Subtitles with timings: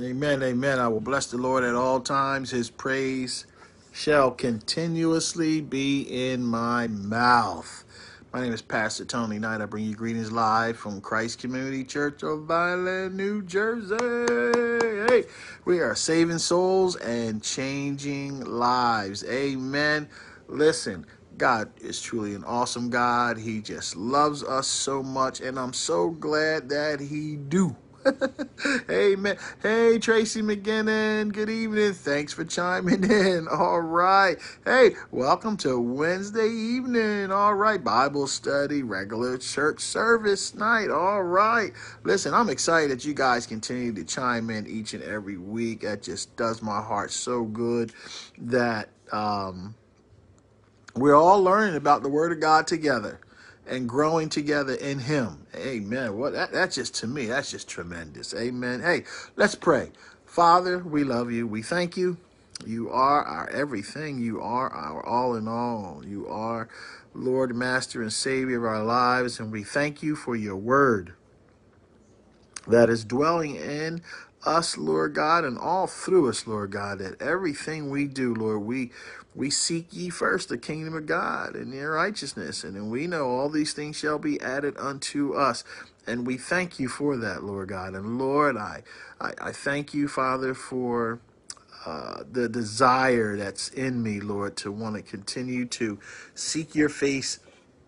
[0.00, 0.80] Amen, amen.
[0.80, 2.50] I will bless the Lord at all times.
[2.50, 3.46] His praise
[3.92, 7.84] shall continuously be in my mouth.
[8.32, 9.60] My name is Pastor Tony Knight.
[9.60, 13.94] I bring you greetings live from Christ Community Church of Vineland, New Jersey.
[15.08, 15.26] Hey,
[15.64, 19.24] we are saving souls and changing lives.
[19.24, 20.08] Amen.
[20.48, 21.06] Listen,
[21.38, 23.38] God is truly an awesome God.
[23.38, 27.76] He just loves us so much, and I'm so glad that He do.
[28.88, 31.92] hey man, hey Tracy McGinnon, good evening.
[31.94, 33.48] Thanks for chiming in.
[33.48, 34.36] All right.
[34.64, 37.30] Hey, welcome to Wednesday evening.
[37.30, 40.90] All right, Bible study, regular church service night.
[40.90, 41.72] All right.
[42.04, 45.82] Listen, I'm excited that you guys continue to chime in each and every week.
[45.82, 47.92] That just does my heart so good
[48.38, 49.74] that um
[50.96, 53.20] we're all learning about the Word of God together
[53.66, 55.46] and growing together in Him.
[55.56, 56.16] Amen.
[56.16, 58.34] What that, that's just to me, that's just tremendous.
[58.34, 58.80] Amen.
[58.80, 59.04] Hey,
[59.36, 59.92] let's pray.
[60.26, 61.46] Father, we love you.
[61.46, 62.16] We thank you.
[62.66, 64.18] You are our everything.
[64.18, 66.02] You are our all in all.
[66.06, 66.68] You are
[67.14, 69.38] Lord, Master, and Savior of our lives.
[69.38, 71.14] And we thank you for your word
[72.66, 74.02] that is dwelling in
[74.44, 78.90] us, Lord God, and all through us, Lord God, that everything we do, Lord, we
[79.34, 83.28] we seek ye first the kingdom of God and your righteousness, and then we know
[83.28, 85.64] all these things shall be added unto us.
[86.06, 87.94] And we thank you for that, Lord God.
[87.94, 88.82] And Lord, I
[89.20, 91.20] I, I thank you, Father, for
[91.86, 95.98] uh, the desire that's in me, Lord, to want to continue to
[96.34, 97.40] seek your face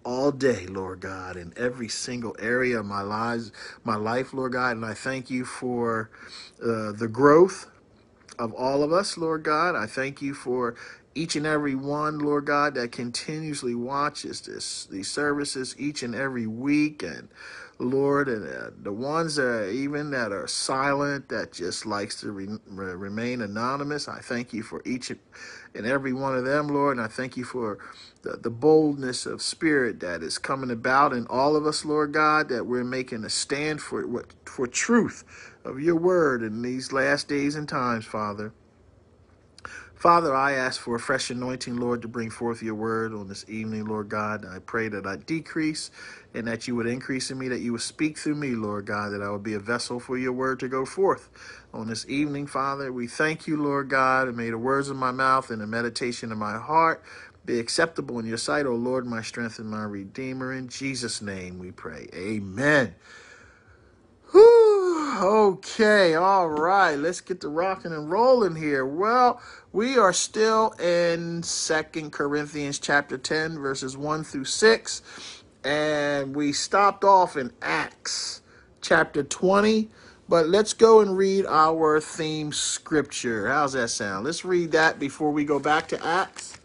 [0.05, 3.53] all day, Lord God, in every single area of my lives,
[3.85, 4.77] my life, Lord God.
[4.77, 6.11] And I thank you for
[6.63, 7.69] uh, the growth
[8.39, 9.77] of all of us, Lord God.
[9.77, 10.77] I thank you for
[11.17, 16.47] each and every one, Lord God, that continuously watches this these services each and every
[16.47, 17.29] week, and
[17.81, 22.33] Lord, and uh, the ones that are even that are silent, that just likes to
[22.33, 24.09] re- remain anonymous.
[24.09, 25.11] I thank you for each
[25.75, 27.79] and every one of them, Lord, and I thank you for
[28.23, 32.49] the, the boldness of spirit that is coming about in all of us, Lord God,
[32.51, 35.25] that we're making a stand for what for truth
[35.65, 38.53] of your word in these last days and times, Father.
[39.97, 43.47] Father, I ask for a fresh anointing, Lord, to bring forth your word on this
[43.49, 44.45] evening, Lord God.
[44.47, 45.91] I pray that I decrease
[46.35, 49.11] and that you would increase in me, that you would speak through me, Lord God,
[49.13, 51.31] that I would be a vessel for your word to go forth
[51.75, 52.93] on this evening, Father.
[52.93, 56.33] We thank you, Lord God, and may the words of my mouth and the meditation
[56.33, 57.03] of my heart
[57.47, 60.53] be acceptable in your sight, O Lord, my strength and my redeemer.
[60.53, 62.09] In Jesus' name we pray.
[62.15, 62.95] Amen.
[65.19, 66.95] Okay, all right.
[66.95, 68.85] Let's get to rocking and rolling here.
[68.85, 69.41] Well,
[69.73, 75.03] we are still in Second Corinthians chapter 10, verses 1 through 6.
[75.65, 78.43] And we stopped off in Acts
[78.83, 79.89] chapter 20.
[80.29, 83.49] But let's go and read our theme scripture.
[83.49, 84.27] How's that sound?
[84.27, 86.59] Let's read that before we go back to Acts.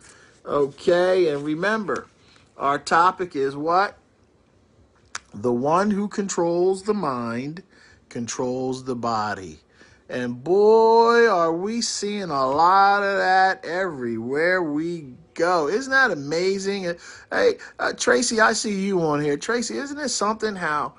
[0.45, 2.07] Okay, and remember,
[2.57, 3.97] our topic is what?
[5.33, 7.63] The one who controls the mind
[8.11, 9.59] controls the body.
[10.09, 15.67] And boy, are we seeing a lot of that everywhere we go.
[15.67, 16.95] Isn't that amazing?
[17.31, 19.37] Hey, uh, Tracy, I see you on here.
[19.37, 20.93] Tracy, isn't it something how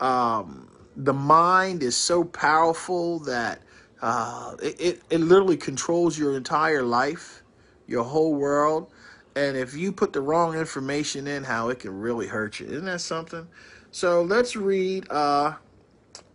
[0.00, 3.60] um, the mind is so powerful that
[4.02, 7.42] uh, it, it, it literally controls your entire life,
[7.86, 8.92] your whole world?
[9.34, 12.66] And if you put the wrong information in, how it can really hurt you.
[12.66, 13.46] Isn't that something?
[13.90, 15.54] So let's read, uh,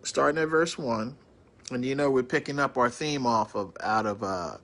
[0.04, 1.16] starting at verse 1.
[1.72, 4.58] And you know we're picking up our theme off of out of uh,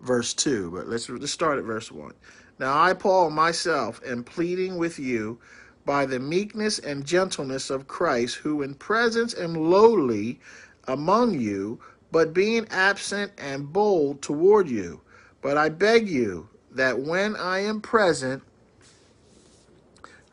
[0.00, 0.70] verse 2.
[0.70, 2.12] But let's, let's start at verse 1.
[2.58, 5.38] Now I, Paul, myself, am pleading with you
[5.84, 10.40] by the meekness and gentleness of Christ, who in presence am lowly
[10.86, 11.80] among you,
[12.12, 15.00] but being absent and bold toward you.
[15.42, 18.42] But I beg you that when I am present,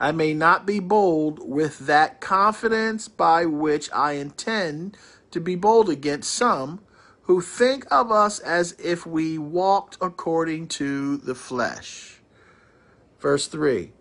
[0.01, 4.97] I may not be bold with that confidence by which I intend
[5.29, 6.81] to be bold against some
[7.21, 12.19] who think of us as if we walked according to the flesh.
[13.19, 13.93] Verse 3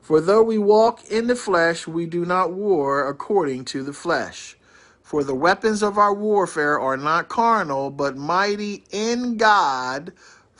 [0.00, 4.56] For though we walk in the flesh, we do not war according to the flesh.
[5.02, 10.12] For the weapons of our warfare are not carnal, but mighty in God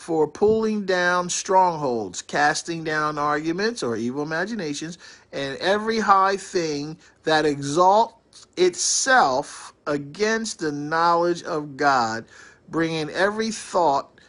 [0.02, 4.98] for pulling down strongholds, casting down arguments or evil imaginations,
[5.32, 12.24] and every high thing that exalts itself against the knowledge of God,
[12.68, 14.20] bringing every thought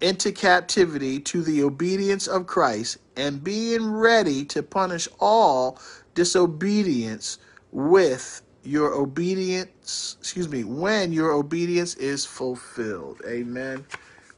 [0.00, 5.78] into captivity to the obedience of Christ, and being ready to punish all
[6.14, 7.38] disobedience
[7.70, 13.20] with your obedience, excuse me, when your obedience is fulfilled.
[13.26, 13.84] Amen.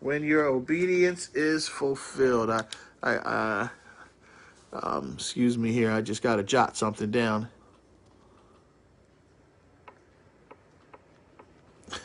[0.04, 2.50] When your obedience is fulfilled.
[2.50, 2.64] I,
[3.02, 3.68] I, uh,
[4.74, 5.90] um, excuse me here.
[5.90, 7.48] I just got to jot something down.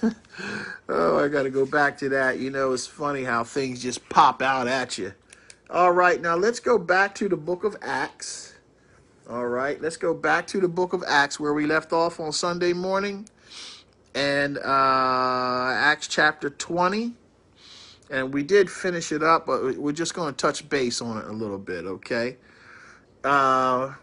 [0.88, 2.40] oh, I got to go back to that.
[2.40, 5.12] You know, it's funny how things just pop out at you.
[5.69, 8.54] All right, now let's go back to the book of Acts.
[9.30, 12.31] All right, let's go back to the book of Acts where we left off on
[12.31, 13.28] Sunday morning
[14.16, 17.16] and uh, Acts chapter 20.
[18.09, 21.25] And we did finish it up, but we're just going to touch base on it
[21.25, 22.38] a little bit, okay?
[23.23, 23.94] Uh,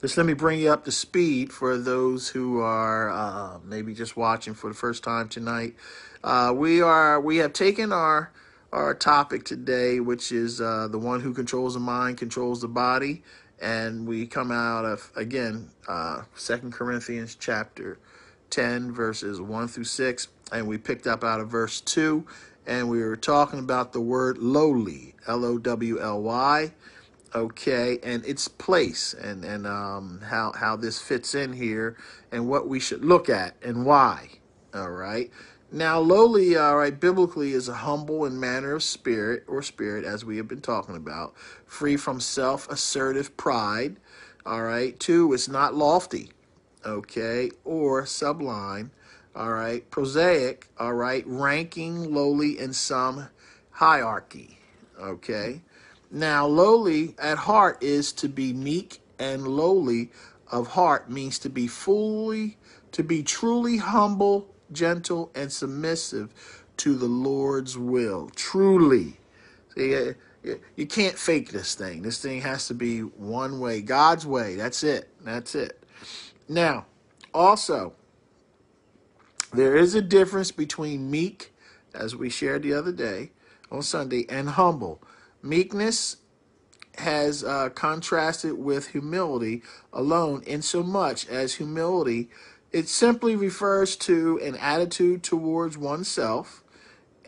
[0.00, 4.16] just let me bring you up to speed for those who are uh, maybe just
[4.16, 5.74] watching for the first time tonight.
[6.22, 8.30] Uh, we are we have taken our
[8.72, 13.22] our topic today, which is uh, the one who controls the mind controls the body,
[13.60, 17.98] and we come out of again uh, Second Corinthians chapter
[18.50, 22.26] ten verses one through six, and we picked up out of verse two,
[22.66, 26.72] and we were talking about the word lowly, L O W L Y
[27.34, 31.96] okay, and its place and and um, how how this fits in here
[32.32, 34.28] and what we should look at and why.
[34.74, 35.30] All right.
[35.72, 40.24] Now, lowly, all right, biblically is a humble and manner of spirit or spirit, as
[40.24, 41.34] we have been talking about,
[41.66, 43.96] free from self-assertive pride.
[44.46, 44.98] All right.
[44.98, 46.30] Two, it's not lofty,
[46.84, 48.92] okay, or sublime.
[49.36, 50.68] All right, prosaic.
[50.78, 53.28] All right, ranking lowly in some
[53.70, 54.58] hierarchy.
[54.98, 55.60] Okay.
[56.10, 60.10] Now, lowly at heart is to be meek, and lowly
[60.50, 62.56] of heart means to be fully,
[62.92, 66.32] to be truly humble, gentle, and submissive
[66.78, 68.30] to the Lord's will.
[68.34, 69.18] Truly.
[69.74, 70.12] See,
[70.76, 72.00] you can't fake this thing.
[72.00, 74.54] This thing has to be one way, God's way.
[74.54, 75.10] That's it.
[75.20, 75.82] That's it.
[76.48, 76.86] Now,
[77.34, 77.92] also,
[79.52, 81.52] there is a difference between meek,
[81.94, 83.30] as we shared the other day
[83.70, 85.02] on Sunday, and humble.
[85.42, 86.16] Meekness
[86.98, 89.62] has uh, contrasted with humility
[89.92, 92.30] alone, in so much as humility
[92.72, 96.62] it simply refers to an attitude towards oneself,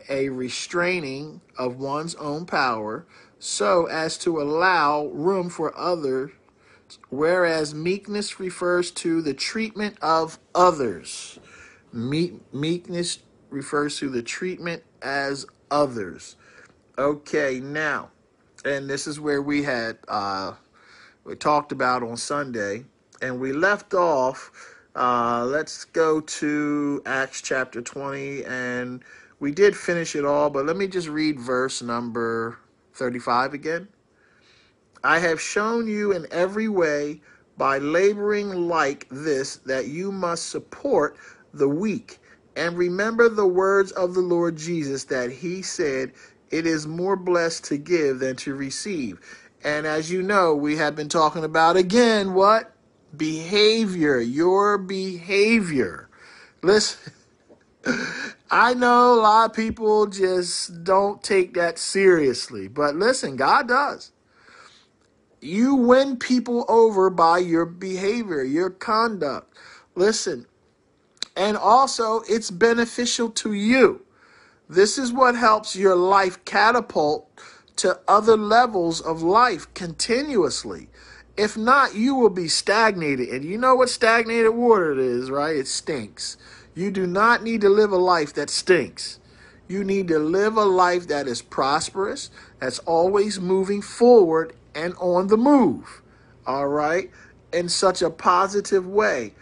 [0.09, 3.05] a restraining of one's own power,
[3.39, 6.31] so as to allow room for others,
[7.09, 11.39] whereas meekness refers to the treatment of others.
[11.91, 13.19] Meek, meekness
[13.49, 16.35] refers to the treatment as others.
[16.97, 18.09] Okay, now,
[18.65, 20.53] and this is where we had uh,
[21.23, 22.85] we talked about on Sunday,
[23.21, 24.51] and we left off.
[24.95, 29.03] Uh, let's go to Acts chapter 20, and
[29.39, 32.59] we did finish it all, but let me just read verse number
[32.93, 33.87] 35 again.
[35.03, 37.21] I have shown you in every way
[37.57, 41.15] by laboring like this that you must support
[41.53, 42.19] the weak.
[42.55, 46.11] And remember the words of the Lord Jesus that he said,
[46.51, 49.19] it is more blessed to give than to receive.
[49.63, 52.71] And as you know, we have been talking about again what?
[53.15, 56.09] Behavior, your behavior.
[56.61, 57.13] Listen,
[58.51, 64.11] I know a lot of people just don't take that seriously, but listen, God does.
[65.41, 69.55] You win people over by your behavior, your conduct.
[69.95, 70.45] Listen,
[71.39, 74.01] and also it's beneficial to you.
[74.67, 77.27] This is what helps your life catapult
[77.77, 80.89] to other levels of life continuously.
[81.37, 83.29] If not, you will be stagnated.
[83.29, 85.55] And you know what stagnated water is, right?
[85.55, 86.35] It stinks.
[86.75, 89.19] You do not need to live a life that stinks.
[89.69, 92.29] You need to live a life that is prosperous,
[92.59, 96.01] that's always moving forward and on the move.
[96.45, 97.09] All right?
[97.53, 99.35] In such a positive way.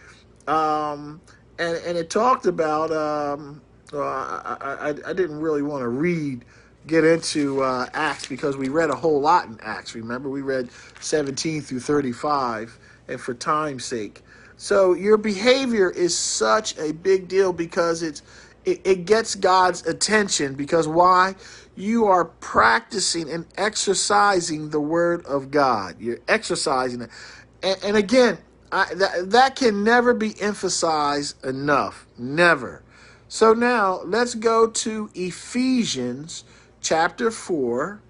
[0.46, 1.20] Um,
[1.58, 3.60] and, and it talked about um,
[3.92, 6.44] I, I, I didn't really want to read,
[6.86, 9.94] get into uh, Acts because we read a whole lot in Acts.
[9.94, 10.68] Remember, we read
[11.00, 14.22] 17 through 35, and for time's sake.
[14.56, 18.22] So your behavior is such a big deal because it's
[18.64, 21.34] it, it gets God's attention because why?
[21.76, 25.96] You are practicing and exercising the word of God.
[26.00, 27.10] You're exercising it.
[27.62, 28.38] And, and again,
[28.70, 32.06] I, that, that can never be emphasized enough.
[32.18, 32.82] Never.
[33.28, 36.44] So now let's go to Ephesians
[36.80, 38.00] chapter 4.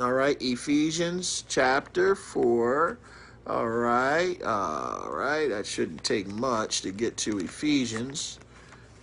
[0.00, 2.98] All right, Ephesians chapter 4.
[3.46, 5.48] All right, all right.
[5.48, 8.38] That shouldn't take much to get to Ephesians.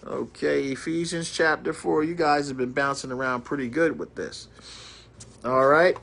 [0.05, 2.03] Okay, Ephesians chapter 4.
[2.03, 4.47] You guys have been bouncing around pretty good with this.
[5.43, 5.97] All right.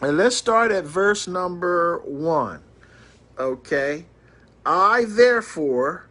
[0.00, 2.62] And let's start at verse number 1.
[3.40, 4.04] Okay.
[4.66, 6.10] I, therefore,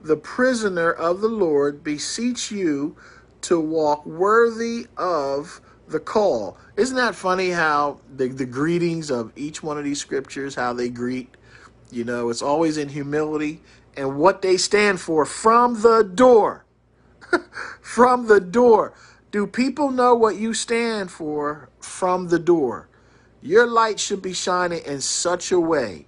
[0.00, 2.96] the prisoner of the Lord, beseech you
[3.42, 6.56] to walk worthy of the call.
[6.78, 10.88] Isn't that funny how the, the greetings of each one of these scriptures, how they
[10.88, 11.28] greet?
[11.90, 13.60] You know, it's always in humility
[13.94, 16.64] and what they stand for from the door.
[17.82, 18.94] from the door.
[19.30, 22.88] Do people know what you stand for from the door?
[23.42, 26.06] Your light should be shining in such a way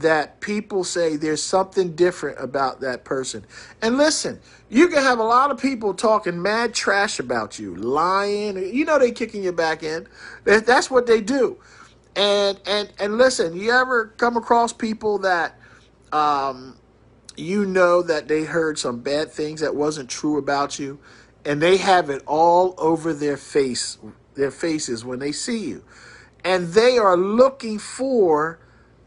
[0.00, 3.44] that people say there's something different about that person.
[3.82, 8.56] And listen, you can have a lot of people talking mad trash about you, lying.
[8.74, 10.06] You know they kicking your back in.
[10.44, 11.58] That's what they do.
[12.14, 15.58] And and and listen, you ever come across people that
[16.12, 16.76] um,
[17.36, 20.98] you know that they heard some bad things that wasn't true about you,
[21.44, 23.98] and they have it all over their face,
[24.34, 25.84] their faces when they see you,
[26.44, 28.58] and they are looking for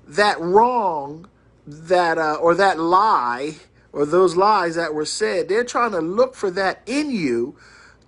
[0.10, 1.28] that wrong
[1.66, 3.56] that uh, or that lie
[3.94, 7.56] or those lies that were said they're trying to look for that in you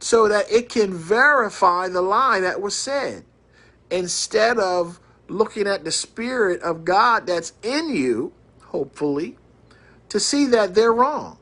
[0.04, 3.24] so that it can verify the lie that was said.
[3.90, 8.34] Instead of looking at the spirit of God that's in you
[8.66, 9.38] hopefully
[10.10, 11.38] to see that they're wrong.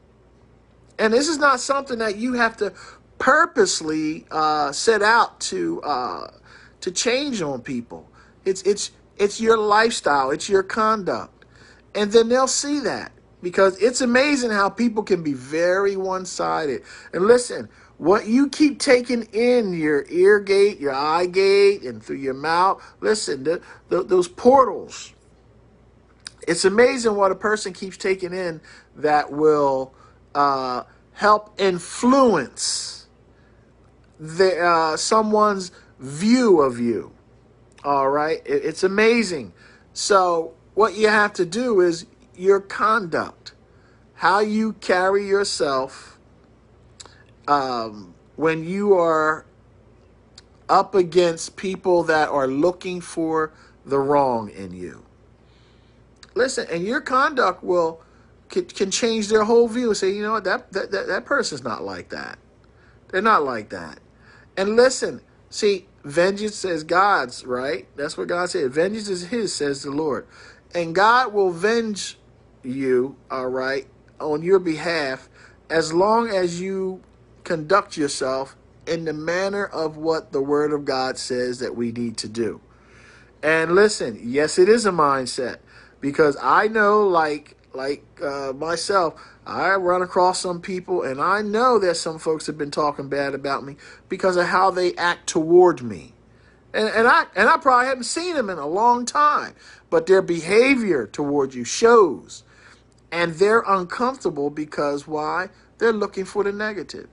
[0.97, 2.73] And this is not something that you have to
[3.17, 6.31] purposely uh, set out to uh,
[6.81, 8.09] to change on people.
[8.45, 11.45] It's it's it's your lifestyle, it's your conduct.
[11.93, 13.11] And then they'll see that
[13.41, 16.83] because it's amazing how people can be very one sided.
[17.13, 22.17] And listen, what you keep taking in your ear gate, your eye gate, and through
[22.17, 25.13] your mouth, listen, the, the, those portals,
[26.47, 28.61] it's amazing what a person keeps taking in
[28.95, 29.93] that will
[30.33, 30.83] uh,
[31.13, 33.07] help influence
[34.17, 37.11] the, uh, someone's view of you.
[37.83, 38.41] All right.
[38.45, 39.53] It's amazing.
[39.93, 42.05] So, what you have to do is
[42.36, 43.53] your conduct,
[44.15, 46.17] how you carry yourself
[47.48, 49.45] um, when you are
[50.69, 53.51] up against people that are looking for
[53.86, 55.03] the wrong in you.
[56.36, 58.01] Listen, and your conduct will
[58.50, 59.93] can, can change their whole view.
[59.93, 62.38] Say, you know what, that, that that that person's not like that.
[63.09, 64.00] They're not like that.
[64.55, 67.87] And listen, see, vengeance is God's, right?
[67.95, 68.71] That's what God said.
[68.71, 70.27] Vengeance is his, says the Lord.
[70.73, 72.17] And God will venge
[72.63, 73.87] you, all right,
[74.19, 75.29] on your behalf
[75.69, 77.01] as long as you
[77.43, 82.17] conduct yourself in the manner of what the word of God says that we need
[82.17, 82.59] to do.
[83.41, 85.57] And listen, yes, it is a mindset
[86.01, 91.79] because I know like like uh, myself, I run across some people and I know
[91.79, 93.77] that some folks have been talking bad about me
[94.07, 96.13] because of how they act toward me.
[96.73, 99.55] And, and I and I probably haven't seen them in a long time,
[99.89, 102.43] but their behavior toward you shows.
[103.11, 105.49] And they're uncomfortable because why?
[105.79, 107.09] They're looking for the negative.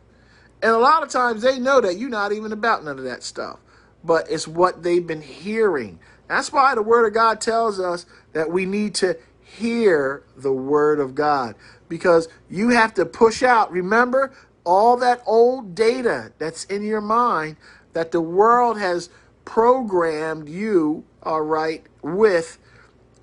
[0.62, 3.22] And a lot of times they know that you're not even about none of that
[3.22, 3.60] stuff.
[4.04, 6.00] But it's what they've been hearing.
[6.28, 11.00] That's why the word of God tells us that we need to hear the word
[11.00, 11.54] of God
[11.88, 13.70] because you have to push out.
[13.70, 14.32] Remember
[14.64, 17.56] all that old data that's in your mind
[17.92, 19.08] that the world has
[19.44, 22.58] programmed you, all right, with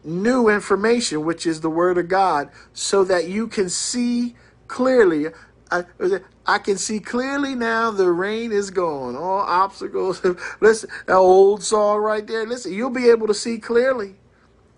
[0.03, 4.35] new information, which is the word of God, so that you can see
[4.67, 5.27] clearly.
[5.71, 5.83] I,
[6.45, 9.15] I can see clearly now the rain is gone.
[9.15, 10.21] All obstacles.
[10.61, 12.45] Listen, that old song right there.
[12.45, 14.15] Listen, you'll be able to see clearly.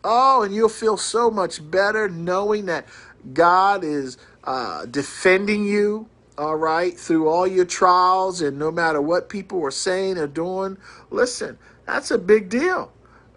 [0.03, 2.85] Oh, and you'll feel so much better knowing that
[3.33, 9.29] God is uh, defending you, all right, through all your trials and no matter what
[9.29, 10.77] people are saying or doing.
[11.09, 12.91] Listen, that's a big deal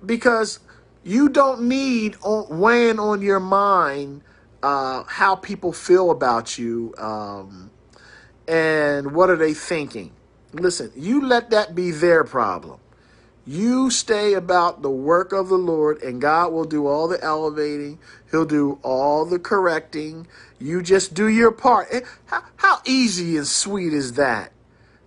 [0.04, 0.60] because
[1.04, 4.22] you don't need weighing on your mind
[4.62, 7.70] uh, how people feel about you um,
[8.46, 10.12] and what are they thinking.
[10.52, 12.80] Listen, you let that be their problem.
[13.48, 17.98] You stay about the work of the Lord, and God will do all the elevating.
[18.30, 20.26] He'll do all the correcting.
[20.58, 21.88] You just do your part.
[21.90, 24.52] Eh, how, how easy and sweet is that?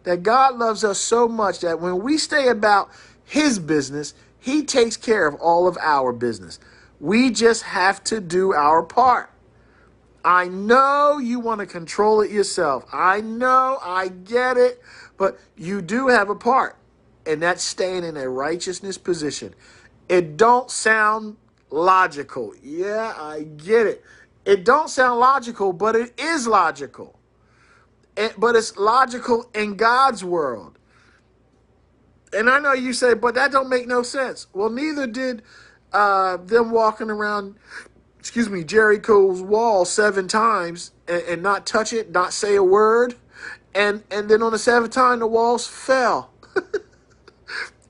[0.05, 2.89] That God loves us so much that when we stay about
[3.24, 6.60] His business, He takes care of all of our business.
[7.00, 9.29] We just have to do our part.
[10.25, 12.88] I know you want to control it yourself.
[12.91, 14.81] I know, I get it,
[15.15, 16.75] but you do have a part
[17.25, 19.56] and that's staying in a righteousness position.
[20.10, 21.38] It don't sound
[21.72, 22.54] logical.
[22.63, 24.04] Yeah, I get it.
[24.46, 27.20] It don't sound logical, but it is logical.
[28.18, 30.78] It- but it's logical in God's world.
[32.34, 34.48] And I know you say, but that don't make no sense.
[34.54, 35.44] Well, neither did
[35.94, 37.58] uh, them walking around,
[38.20, 43.16] excuse me, Jericho's wall seven times and, and not touch it, not say a word,
[43.75, 46.32] and and then on the seventh time the walls fell.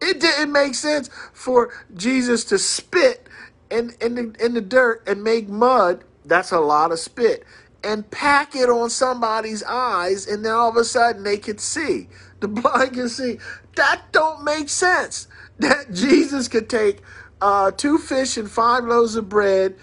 [0.01, 3.29] It didn't make sense for Jesus to spit
[3.69, 6.03] in, in, the, in the dirt and make mud.
[6.25, 7.45] That's a lot of spit.
[7.83, 12.09] And pack it on somebody's eyes, and then all of a sudden they could see.
[12.39, 13.39] The blind can see.
[13.75, 15.27] That don't make sense.
[15.59, 17.01] That Jesus could take
[17.41, 19.75] uh, two fish and five loaves of bread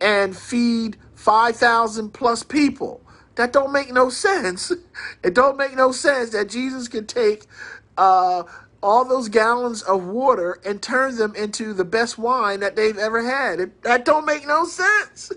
[0.00, 3.00] and feed 5,000 plus people.
[3.36, 4.72] That don't make no sense.
[5.22, 7.46] It don't make no sense that Jesus could take
[7.96, 8.44] uh,
[8.82, 13.22] all those gallons of water and turn them into the best wine that they've ever
[13.22, 13.60] had.
[13.60, 15.32] It, that don't make no sense.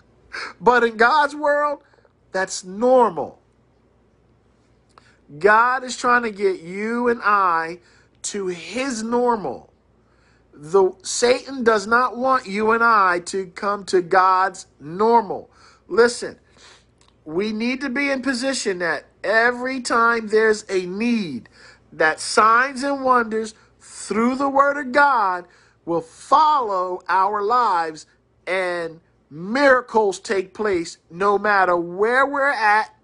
[0.60, 1.82] but in God's world,
[2.32, 3.40] that's normal.
[5.38, 7.80] God is trying to get you and I
[8.22, 9.72] to his normal.
[10.52, 15.50] The Satan does not want you and I to come to God's normal.
[15.88, 16.38] Listen,
[17.24, 21.48] we need to be in position that every time there's a need,
[21.96, 25.46] that signs and wonders through the word of God
[25.84, 28.06] will follow our lives
[28.46, 29.00] and
[29.30, 32.94] miracles take place no matter where we're at,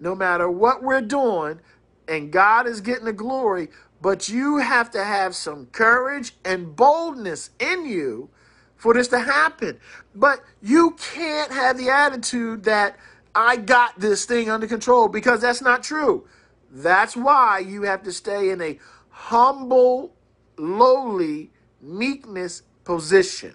[0.00, 1.60] no matter what we're doing,
[2.08, 3.68] and God is getting the glory.
[4.00, 8.30] But you have to have some courage and boldness in you
[8.76, 9.78] for this to happen.
[10.14, 12.96] But you can't have the attitude that
[13.34, 16.26] I got this thing under control because that's not true.
[16.70, 18.78] That's why you have to stay in a
[19.10, 20.14] humble,
[20.56, 21.50] lowly,
[21.80, 23.54] meekness position.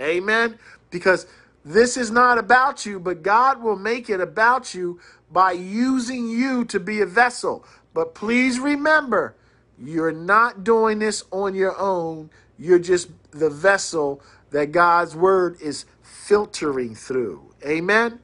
[0.00, 0.58] Amen.
[0.90, 1.26] Because
[1.64, 5.00] this is not about you, but God will make it about you
[5.32, 7.64] by using you to be a vessel.
[7.94, 9.34] But please remember,
[9.78, 12.30] you're not doing this on your own.
[12.58, 17.54] You're just the vessel that God's word is filtering through.
[17.66, 18.20] Amen.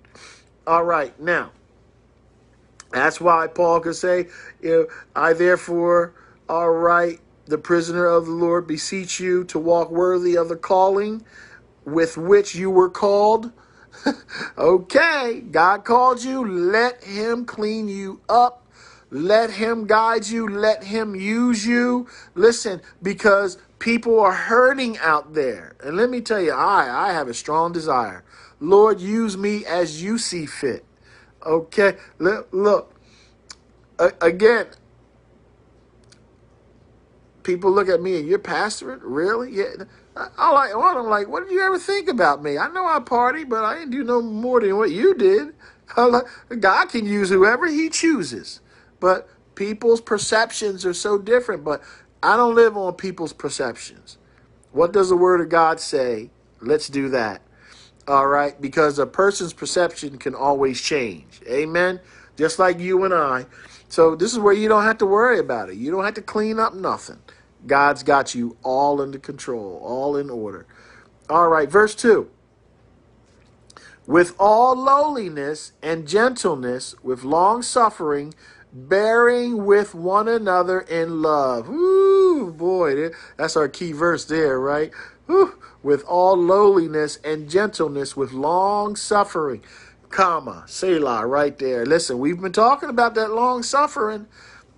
[0.67, 1.19] All right.
[1.19, 1.51] Now,
[2.93, 4.29] that's why Paul could say,
[4.61, 6.13] if I therefore,
[6.49, 11.25] all right, the prisoner of the Lord, beseech you to walk worthy of the calling
[11.85, 13.53] with which you were called.
[14.59, 16.47] okay, God called you.
[16.47, 18.67] Let Him clean you up.
[19.11, 20.49] Let Him guide you.
[20.49, 22.09] Let Him use you.
[22.35, 25.75] Listen, because people are hurting out there.
[25.83, 28.25] And let me tell you, I, I have a strong desire.
[28.61, 30.85] Lord, use me as you see fit.
[31.45, 32.95] Okay, look.
[34.21, 34.67] Again,
[37.43, 39.53] people look at me and you're pastoring, really?
[39.53, 39.85] Yeah.
[40.17, 40.71] I, like.
[40.75, 42.59] I'm like, what did you ever think about me?
[42.59, 45.55] I know I party, but I didn't do no more than what you did.
[46.61, 48.61] God can use whoever He chooses,
[49.01, 51.65] but people's perceptions are so different.
[51.65, 51.83] But
[52.23, 54.19] I don't live on people's perceptions.
[54.73, 56.31] What does the Word of God say?
[56.61, 57.43] Let's do that.
[58.09, 61.30] All right, because a person's perception can always change.
[61.51, 62.01] Amen.
[62.37, 63.47] Just like you and I.
[63.89, 65.77] So this is where you don't have to worry about it.
[65.77, 67.19] You don't have to clean up nothing.
[67.67, 70.67] God's got you all under control, all in order.
[71.29, 72.31] All right, verse 2.
[74.07, 78.35] With all lowliness and gentleness, with long suffering,
[78.73, 81.69] bearing with one another in love.
[81.69, 84.91] Ooh, boy, that's our key verse there, right?
[85.29, 89.63] Ooh, with all lowliness and gentleness, with long suffering,
[90.11, 91.87] comma, Selah, right there.
[91.87, 94.27] Listen, we've been talking about that long suffering.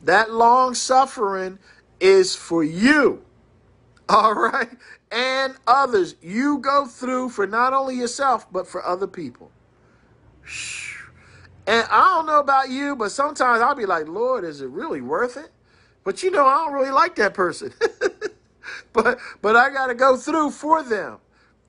[0.04, 1.58] That long suffering
[2.00, 3.24] is for you,
[4.08, 4.70] all right,
[5.10, 6.16] and others.
[6.22, 9.50] You go through for not only yourself, but for other people.
[11.66, 15.00] And I don't know about you, but sometimes I'll be like, Lord, is it really
[15.00, 15.50] worth it?
[16.04, 17.72] But you know, I don't really like that person.
[18.92, 21.18] but but I got to go through for them.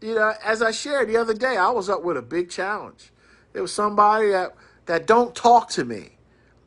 [0.02, 3.13] You know, as I shared the other day, I was up with a big challenge.
[3.54, 6.12] It was somebody that that don't talk to me,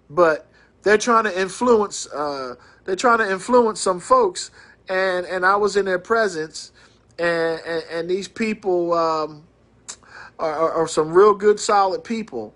[0.08, 0.46] but
[0.82, 2.06] they're trying to influence.
[2.08, 4.50] Uh, they're trying to influence some folks,
[4.88, 6.72] and and I was in their presence,
[7.18, 9.44] and and, and these people um,
[10.38, 12.54] are, are, are some real good, solid people,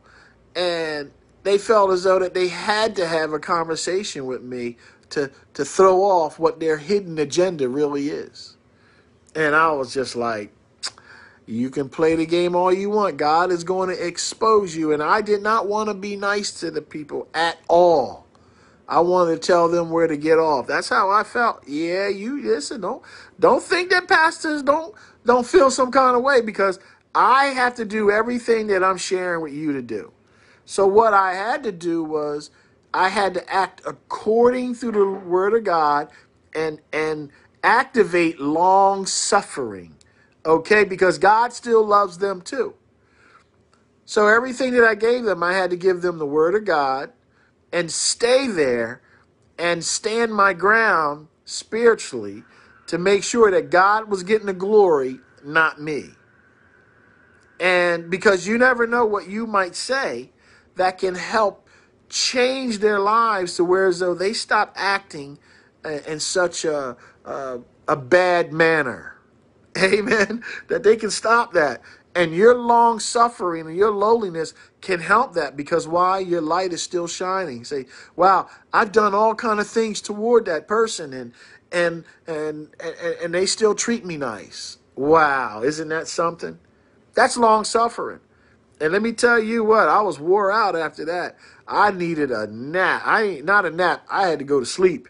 [0.54, 1.10] and
[1.42, 4.76] they felt as though that they had to have a conversation with me
[5.10, 8.56] to to throw off what their hidden agenda really is.
[9.34, 10.52] And I was just like,
[11.46, 13.16] you can play the game all you want.
[13.16, 14.92] God is going to expose you.
[14.92, 18.26] And I did not want to be nice to the people at all.
[18.88, 20.66] I wanted to tell them where to get off.
[20.66, 21.66] That's how I felt.
[21.66, 22.80] Yeah, you listen.
[22.80, 23.02] Don't
[23.38, 26.80] don't think that pastors don't don't feel some kind of way because
[27.14, 30.12] I have to do everything that I'm sharing with you to do.
[30.64, 32.50] So what I had to do was
[32.92, 36.08] I had to act according to the word of God
[36.54, 37.30] and and
[37.62, 39.94] activate long suffering.
[40.44, 40.84] Okay?
[40.84, 42.74] Because God still loves them too.
[44.04, 47.12] So everything that I gave them, I had to give them the word of God
[47.72, 49.02] and stay there
[49.58, 52.42] and stand my ground spiritually
[52.88, 56.10] to make sure that God was getting the glory, not me.
[57.60, 60.30] And because you never know what you might say
[60.76, 61.68] that can help
[62.08, 65.38] change their lives to where as though they stop acting
[65.84, 69.19] in such a, a, a bad manner.
[69.80, 70.44] Amen.
[70.68, 71.82] That they can stop that.
[72.14, 76.18] And your long suffering and your lowliness can help that because why?
[76.18, 77.64] Your light is still shining.
[77.64, 81.32] Say, wow, I've done all kind of things toward that person and
[81.70, 84.78] and and and, and they still treat me nice.
[84.96, 86.58] Wow, isn't that something?
[87.14, 88.20] That's long suffering.
[88.80, 91.36] And let me tell you what, I was wore out after that.
[91.68, 93.02] I needed a nap.
[93.04, 94.04] I ain't not a nap.
[94.10, 95.08] I had to go to sleep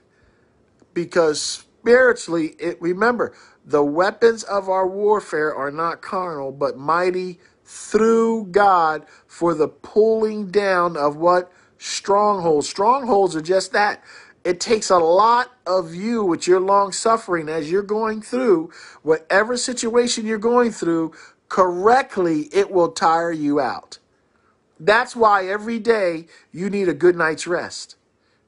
[0.93, 3.33] because spiritually, it remember
[3.64, 10.51] the weapons of our warfare are not carnal, but mighty through God for the pulling
[10.51, 12.68] down of what strongholds.
[12.68, 14.03] Strongholds are just that.
[14.42, 18.70] It takes a lot of you with your long suffering as you're going through
[19.03, 21.12] whatever situation you're going through
[21.51, 23.99] correctly, it will tire you out.
[24.79, 27.96] That's why every day you need a good night's rest.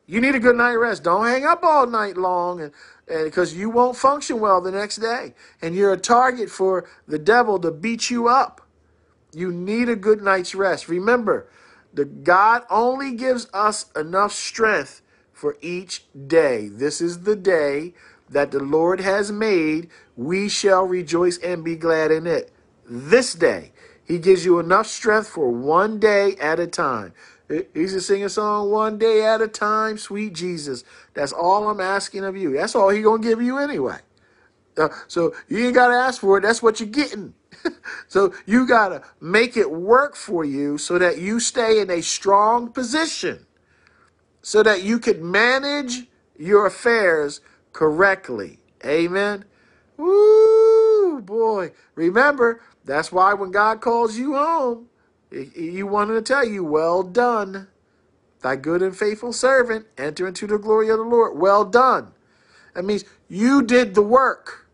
[0.06, 1.04] You need a good night rest.
[1.04, 2.72] Don't hang up all night long and
[3.06, 5.34] because you won't function well the next day.
[5.60, 8.60] And you're a target for the devil to beat you up.
[9.32, 10.88] You need a good night's rest.
[10.88, 11.48] Remember,
[11.92, 16.68] the God only gives us enough strength for each day.
[16.68, 17.94] This is the day
[18.28, 19.90] that the Lord has made.
[20.16, 22.52] We shall rejoice and be glad in it.
[22.88, 23.72] This day,
[24.04, 27.12] He gives you enough strength for one day at a time.
[27.52, 30.84] He used to sing a song, one day at a time, sweet Jesus.
[31.14, 32.54] That's all I'm asking of you.
[32.54, 33.98] That's all he gonna give you anyway.
[34.76, 36.42] Uh, so you ain't gotta ask for it.
[36.42, 37.34] That's what you're getting.
[38.08, 42.72] so you gotta make it work for you so that you stay in a strong
[42.72, 43.46] position,
[44.40, 46.06] so that you can manage
[46.38, 47.40] your affairs
[47.72, 48.58] correctly.
[48.84, 49.44] Amen.
[49.98, 51.72] Woo, boy.
[51.94, 54.88] Remember, that's why when God calls you home,
[55.32, 57.68] you wanted to tell you, well done,
[58.42, 61.38] thy good and faithful servant, enter into the glory of the Lord.
[61.38, 62.12] Well done.
[62.74, 64.68] That means you did the work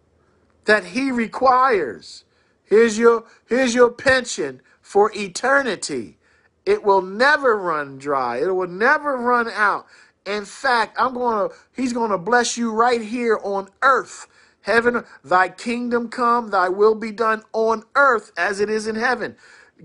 [0.65, 2.25] that he requires.
[2.65, 6.19] Here's your here's your pension for eternity.
[6.67, 8.39] It will never run dry.
[8.39, 9.87] It will never run out.
[10.27, 14.27] In fact, I'm going to he's going to bless you right here on earth.
[14.63, 19.37] Heaven, thy kingdom come, thy will be done on earth as it is in heaven.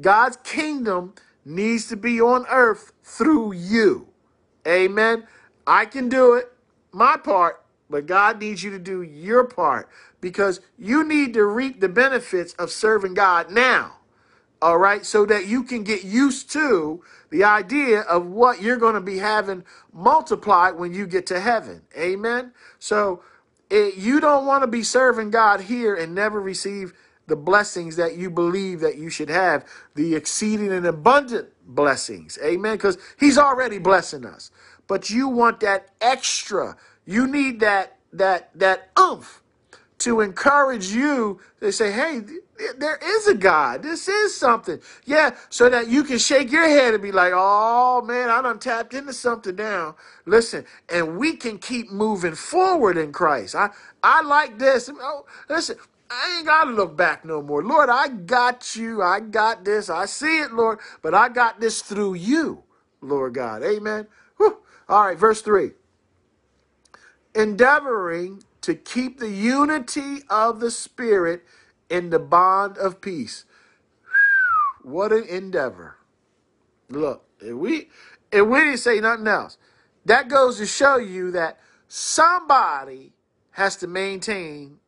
[0.01, 1.13] God's kingdom
[1.45, 4.07] needs to be on earth through you.
[4.67, 5.27] Amen.
[5.67, 6.51] I can do it,
[6.91, 9.89] my part, but God needs you to do your part
[10.21, 13.97] because you need to reap the benefits of serving God now.
[14.61, 18.95] All right, so that you can get used to the idea of what you're going
[18.95, 21.81] to be having multiplied when you get to heaven.
[21.97, 22.53] Amen.
[22.79, 23.21] So
[23.69, 26.93] it, you don't want to be serving God here and never receive
[27.27, 32.37] the blessings that you believe that you should have, the exceeding and abundant blessings.
[32.43, 32.75] Amen.
[32.75, 34.51] Because he's already blessing us.
[34.87, 36.77] But you want that extra.
[37.05, 39.41] You need that that that oomph
[39.99, 41.39] to encourage you.
[41.59, 42.21] They say, hey,
[42.77, 43.83] there is a God.
[43.83, 44.79] This is something.
[45.05, 48.59] Yeah, so that you can shake your head and be like, oh man, I done
[48.59, 49.95] tapped into something now.
[50.25, 53.55] Listen, and we can keep moving forward in Christ.
[53.55, 53.69] I,
[54.03, 54.89] I like this.
[54.93, 55.77] Oh, listen,
[56.09, 57.63] I ain't got to look back no more.
[57.63, 59.01] Lord, I got you.
[59.01, 59.89] I got this.
[59.89, 62.63] I see it, Lord, but I got this through you,
[63.01, 63.63] Lord God.
[63.63, 64.07] Amen.
[64.37, 64.57] Whew.
[64.87, 65.71] All right, verse 3.
[67.35, 71.43] Endeavoring to keep the unity of the Spirit
[71.89, 73.45] in the bond of peace.
[74.83, 75.97] What an endeavor.
[76.89, 77.89] Look, if we
[78.31, 79.57] if we didn't say nothing else,
[80.05, 83.13] that goes to show you that somebody
[83.51, 84.79] has to maintain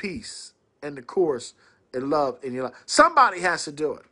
[0.00, 1.52] peace and the course
[1.92, 2.74] and love in your life.
[2.86, 4.06] Somebody has to do it.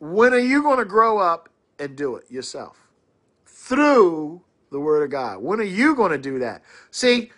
[0.00, 1.48] When are you going to grow up
[1.78, 2.88] and do it yourself?
[3.44, 5.38] Through the Word of God.
[5.38, 6.62] When are you going to do that?
[6.90, 7.30] See,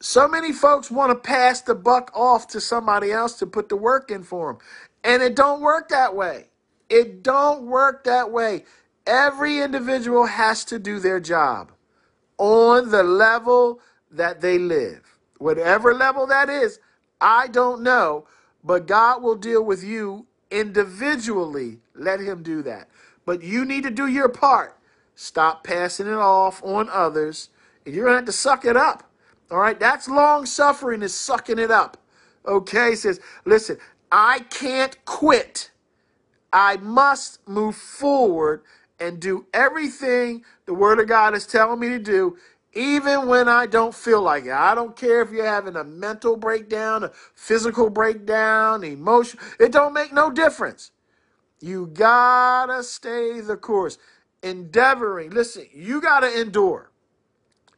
[0.00, 3.76] so many folks want to pass the buck off to somebody else to put the
[3.76, 4.62] work in for them.
[5.02, 6.48] And it don't work that way.
[6.90, 8.64] It don't work that way.
[9.06, 11.72] Every individual has to do their job
[12.38, 16.78] on the level that they live whatever level that is,
[17.20, 18.26] I don't know,
[18.64, 21.78] but God will deal with you individually.
[21.94, 22.88] Let Him do that.
[23.24, 24.76] But you need to do your part.
[25.14, 27.48] Stop passing it off on others,
[27.84, 29.10] and you're going to have to suck it up.
[29.50, 29.78] All right?
[29.78, 31.96] That's long suffering, is sucking it up.
[32.46, 32.92] Okay?
[32.92, 33.78] It says, listen,
[34.12, 35.70] I can't quit.
[36.52, 38.62] I must move forward
[38.98, 42.36] and do everything the Word of God is telling me to do,
[42.76, 44.52] even when I don't feel like it.
[44.52, 49.40] I don't care if you're having a mental breakdown, a physical breakdown, emotion.
[49.58, 50.92] It don't make no difference.
[51.60, 53.98] You gotta stay the course.
[54.42, 55.30] Endeavoring.
[55.30, 56.90] Listen, you gotta endure.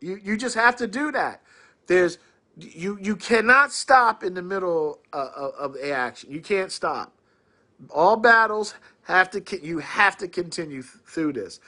[0.01, 1.43] You you just have to do that.
[1.87, 2.19] There's
[2.57, 6.33] you you cannot stop in the middle uh, of, of the action.
[6.33, 7.15] You can't stop
[7.91, 8.75] all battles
[9.09, 11.61] have to you have to continue through this.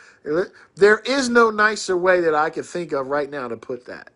[0.77, 4.11] There is no nicer way that i could think of right now to put that.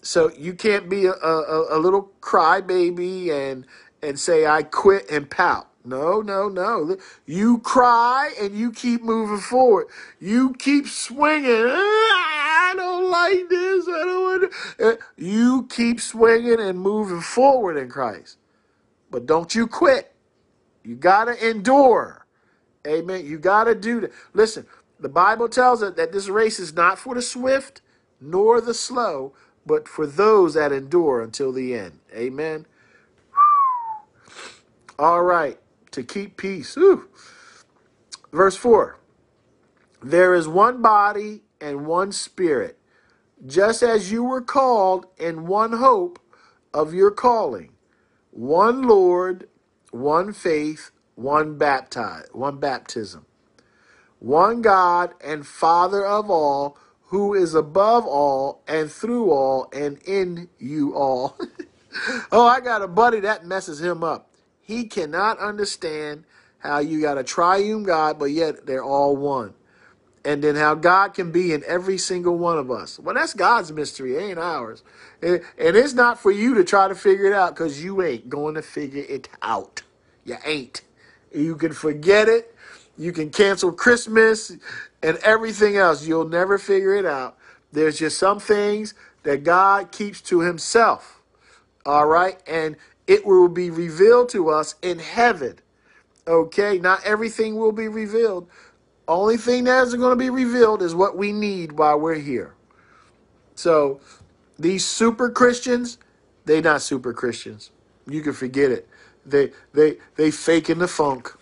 [0.00, 3.66] So you can't be a, a, a little crybaby and
[4.02, 5.68] and say i quit and pout.
[5.84, 6.96] No no no.
[7.26, 9.88] You cry and you keep moving forward.
[10.18, 11.66] You keep swinging.
[11.68, 13.86] Ah, i don't like this.
[13.88, 14.88] I don't want to.
[14.88, 18.38] Uh, you keep swinging and moving forward in christ.
[19.10, 20.14] But don't you quit.
[20.82, 22.26] You got to endure.
[22.88, 23.26] Amen.
[23.26, 24.12] You got to do that.
[24.32, 24.66] Listen,
[24.98, 27.80] the Bible tells us that this race is not for the swift
[28.20, 29.34] nor the slow,
[29.66, 32.00] but for those that endure until the end.
[32.14, 32.66] Amen.
[34.98, 35.58] All right.
[35.92, 36.76] To keep peace.
[36.76, 37.08] Ooh.
[38.32, 38.98] Verse 4
[40.02, 42.78] There is one body and one spirit,
[43.46, 46.18] just as you were called in one hope
[46.74, 47.72] of your calling,
[48.30, 49.48] one Lord
[49.90, 53.26] one faith, one one baptism,
[54.20, 60.48] one God and Father of all, who is above all and through all and in
[60.58, 61.36] you all.
[62.32, 64.30] oh, I got a buddy that messes him up.
[64.60, 66.24] He cannot understand
[66.58, 69.54] how you got a triune God, but yet they're all one
[70.24, 72.98] and then how God can be in every single one of us.
[72.98, 74.82] Well, that's God's mystery, it ain't ours.
[75.22, 78.28] And, and it's not for you to try to figure it out because you ain't
[78.28, 79.82] going to figure it out.
[80.24, 80.82] You ain't.
[81.32, 82.54] You can forget it.
[82.96, 84.56] You can cancel Christmas
[85.02, 86.06] and everything else.
[86.06, 87.36] You'll never figure it out.
[87.72, 91.20] There's just some things that God keeps to himself.
[91.86, 92.40] All right?
[92.46, 95.58] And it will be revealed to us in heaven.
[96.26, 96.78] Okay?
[96.78, 98.48] Not everything will be revealed.
[99.06, 102.54] Only thing that is going to be revealed is what we need while we're here.
[103.54, 104.00] So
[104.58, 105.98] these super Christians,
[106.44, 107.70] they're not super Christians.
[108.06, 108.88] You can forget it.
[109.30, 111.32] They they they faking the funk.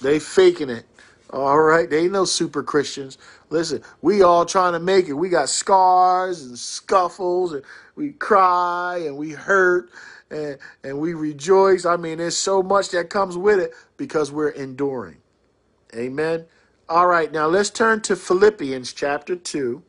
[0.00, 0.86] They faking it.
[1.30, 3.18] All right, they ain't no super Christians.
[3.50, 5.14] Listen, we all trying to make it.
[5.14, 7.64] We got scars and scuffles, and
[7.96, 9.90] we cry and we hurt
[10.30, 11.84] and and we rejoice.
[11.84, 15.18] I mean, there's so much that comes with it because we're enduring.
[15.94, 16.46] Amen.
[16.88, 19.82] All right, now let's turn to Philippians chapter 2.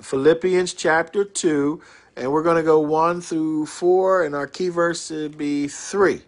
[0.00, 1.80] Philippians chapter 2,
[2.16, 6.22] and we're going to go 1 through 4, and our key verse would be 3.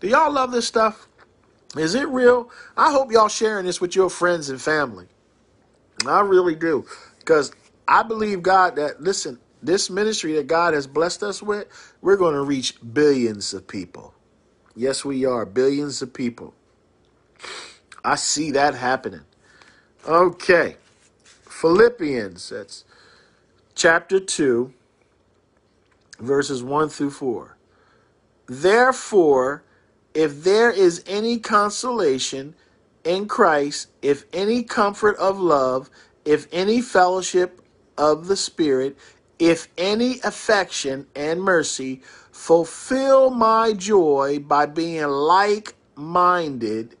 [0.00, 1.08] Do y'all love this stuff?
[1.76, 2.50] Is it real?
[2.76, 5.06] I hope y'all sharing this with your friends and family.
[6.06, 6.86] I really do.
[7.18, 7.52] Because
[7.86, 11.66] I believe God that, listen, this ministry that God has blessed us with,
[12.00, 14.14] we're going to reach billions of people.
[14.76, 15.44] Yes, we are.
[15.44, 16.54] Billions of people.
[18.04, 19.22] I see that happening.
[20.06, 20.76] Okay.
[21.60, 22.84] Philippians, that's
[23.74, 24.72] chapter 2,
[26.20, 27.56] verses 1 through 4.
[28.46, 29.64] Therefore,
[30.14, 32.54] if there is any consolation
[33.02, 35.90] in Christ, if any comfort of love,
[36.24, 37.60] if any fellowship
[37.96, 38.96] of the Spirit,
[39.40, 46.96] if any affection and mercy, fulfill my joy by being like minded,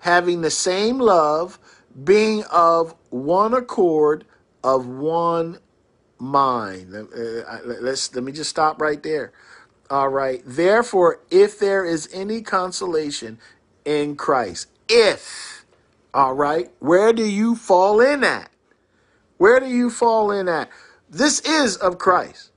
[0.00, 1.58] having the same love,
[2.04, 4.24] being of one accord,
[4.62, 5.58] of one
[6.18, 6.94] mind.
[6.94, 9.32] Uh, let's let me just stop right there.
[9.90, 10.42] All right.
[10.46, 13.38] Therefore, if there is any consolation
[13.84, 15.64] in Christ, if,
[16.14, 18.50] all right, where do you fall in at?
[19.36, 20.70] Where do you fall in at?
[21.10, 22.52] This is of Christ.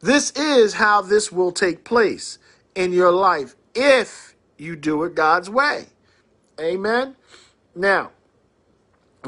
[0.00, 2.38] This is how this will take place
[2.74, 5.86] in your life if you do it God's way.
[6.60, 7.16] Amen.
[7.74, 8.12] Now,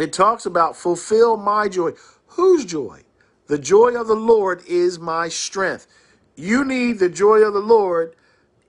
[0.01, 1.93] it talks about fulfill my joy.
[2.29, 3.03] Whose joy?
[3.47, 5.87] The joy of the Lord is my strength.
[6.37, 8.15] You need the joy of the Lord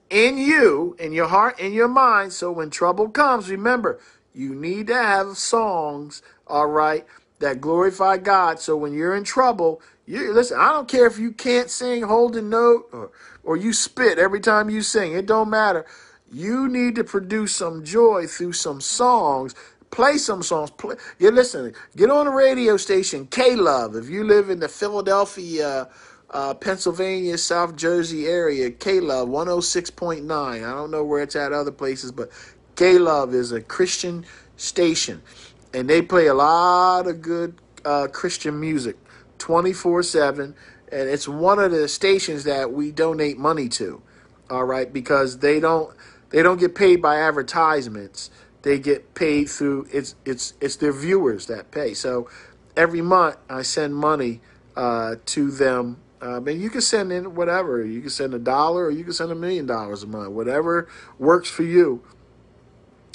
[0.08, 2.32] in you, in your heart, in your mind.
[2.32, 4.00] So when trouble comes, remember,
[4.34, 7.06] you need to have songs, all right,
[7.38, 8.58] that glorify God.
[8.58, 10.58] So when you're in trouble, you listen.
[10.58, 13.12] I don't care if you can't sing, hold a note, or
[13.44, 15.14] or you spit every time you sing.
[15.14, 15.86] It don't matter.
[16.32, 19.54] You need to produce some joy through some songs.
[19.90, 20.70] Play some songs.
[20.70, 20.96] Play.
[21.18, 21.74] You listen.
[21.96, 23.96] Get on a radio station, K Love.
[23.96, 25.88] If you live in the Philadelphia,
[26.30, 30.30] uh, Pennsylvania, South Jersey area, K Love 106.9.
[30.32, 32.30] I don't know where it's at other places, but
[32.76, 34.24] K Love is a Christian
[34.56, 35.22] station,
[35.74, 38.96] and they play a lot of good uh, Christian music,
[39.38, 40.54] 24 seven.
[40.92, 44.02] And it's one of the stations that we donate money to.
[44.50, 45.94] All right, because they don't
[46.30, 48.30] they don't get paid by advertisements.
[48.62, 51.94] They get paid through it's it's it's their viewers that pay.
[51.94, 52.28] So
[52.76, 54.40] every month I send money
[54.76, 55.98] uh, to them.
[56.22, 57.82] Um, and you can send in whatever.
[57.84, 60.86] You can send a dollar or you can send a million dollars a month, whatever
[61.18, 62.02] works for you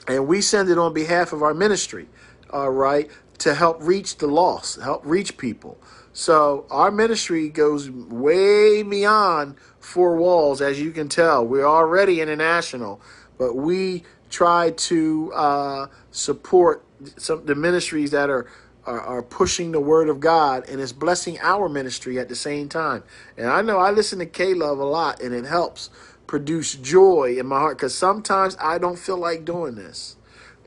[0.08, 2.08] and we send it on behalf of our ministry,
[2.52, 5.78] all right, to help reach the lost, help reach people.
[6.14, 11.46] So our ministry goes way beyond four walls, as you can tell.
[11.46, 13.02] We're already international,
[13.38, 14.04] but we
[14.36, 16.84] try to uh, support
[17.16, 18.46] some the ministries that are,
[18.86, 22.68] are are pushing the word of God, and it's blessing our ministry at the same
[22.68, 23.04] time.
[23.38, 25.90] And I know I listen to K Love a lot, and it helps
[26.28, 30.18] produce joy in my heart because sometimes I don't feel like doing this.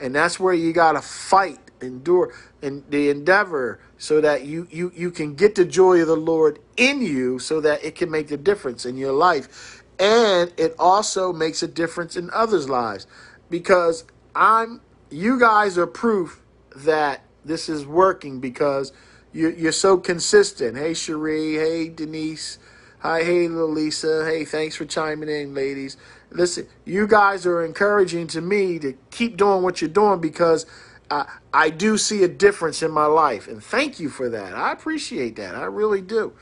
[0.01, 4.93] And that's where you got to fight, endure, and the endeavor so that you, you,
[4.95, 8.31] you can get the joy of the Lord in you so that it can make
[8.31, 9.83] a difference in your life.
[9.99, 13.09] And it also makes a difference in others' lives
[13.51, 14.81] because I'm,
[15.11, 16.41] you guys are proof
[16.77, 18.93] that this is working because
[19.33, 20.77] you, you're so consistent.
[20.77, 21.55] Hey, Cherie.
[21.55, 22.59] Hey, Denise.
[23.01, 24.25] Hi, hey, little Lisa.
[24.25, 25.97] Hey, thanks for chiming in, ladies.
[26.31, 30.67] Listen, you guys are encouraging to me to keep doing what you're doing because
[31.11, 33.49] uh, I do see a difference in my life.
[33.49, 34.55] And thank you for that.
[34.55, 35.55] I appreciate that.
[35.55, 36.33] I really do.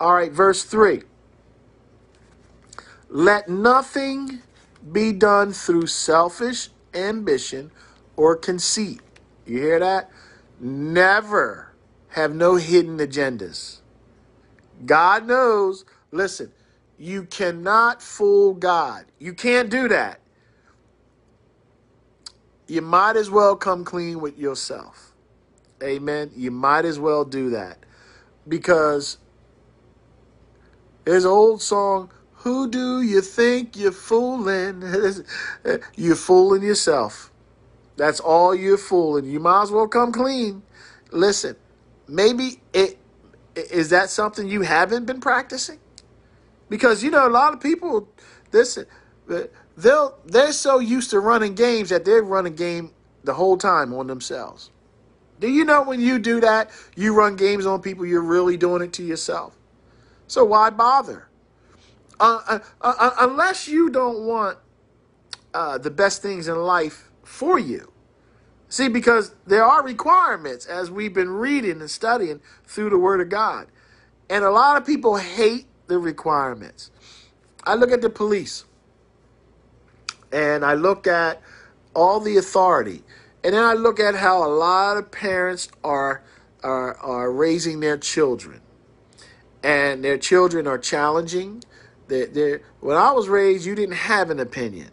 [0.00, 1.02] All right, verse 3.
[3.08, 4.42] Let nothing
[4.90, 7.70] be done through selfish ambition
[8.16, 9.00] or conceit.
[9.46, 10.10] You hear that?
[10.60, 11.72] Never
[12.08, 13.80] have no hidden agendas.
[14.84, 15.84] God knows.
[16.10, 16.52] Listen,
[16.98, 19.06] you cannot fool God.
[19.18, 20.20] You can't do that.
[22.66, 25.12] You might as well come clean with yourself.
[25.82, 26.30] Amen.
[26.36, 27.78] You might as well do that.
[28.48, 29.18] Because
[31.04, 32.10] there's an old song,
[32.42, 34.82] Who do you think you're fooling?
[35.96, 37.30] you're fooling yourself.
[37.96, 39.26] That's all you're fooling.
[39.26, 40.62] You might as well come clean.
[41.12, 41.54] Listen,
[42.08, 42.98] maybe it
[43.54, 45.78] is that something you haven't been practicing?
[46.68, 48.08] Because you know a lot of people,
[48.50, 48.76] this
[49.76, 52.90] they'll they're so used to running games that they run a game
[53.22, 54.70] the whole time on themselves.
[55.38, 58.82] Do you know when you do that, you run games on people, you're really doing
[58.82, 59.56] it to yourself?
[60.26, 61.28] So why bother?
[62.22, 64.56] Uh, uh, uh, uh unless you don't want
[65.54, 67.92] uh, the best things in life for you.
[68.68, 73.28] See, because there are requirements as we've been reading and studying through the Word of
[73.28, 73.66] God.
[74.30, 76.90] And a lot of people hate the requirements.
[77.64, 78.64] I look at the police
[80.32, 81.42] and I look at
[81.94, 83.02] all the authority.
[83.44, 86.22] And then I look at how a lot of parents are,
[86.62, 88.60] are, are raising their children.
[89.62, 91.62] And their children are challenging.
[92.12, 94.90] They're, they're, when I was raised, you didn't have an opinion.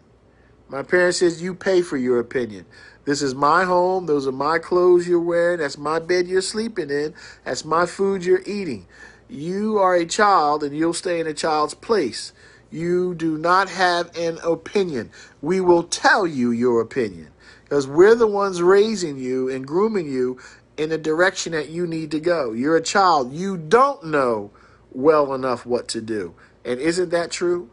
[0.70, 2.64] My parents says you pay for your opinion.
[3.04, 4.06] This is my home.
[4.06, 5.58] Those are my clothes you're wearing.
[5.60, 7.12] That's my bed you're sleeping in.
[7.44, 8.86] That's my food you're eating.
[9.28, 12.32] You are a child and you'll stay in a child's place.
[12.70, 15.10] You do not have an opinion.
[15.42, 17.32] We will tell you your opinion
[17.64, 20.38] because we're the ones raising you and grooming you
[20.78, 22.52] in the direction that you need to go.
[22.52, 23.34] You're a child.
[23.34, 24.52] You don't know
[24.92, 26.34] well enough what to do.
[26.64, 27.70] And isn't that true?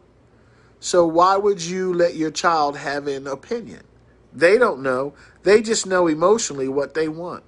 [0.80, 3.82] So why would you let your child have an opinion?
[4.32, 5.14] They don't know.
[5.42, 7.44] They just know emotionally what they want.